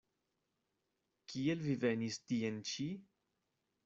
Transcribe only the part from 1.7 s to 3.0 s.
venis tien-ĉi?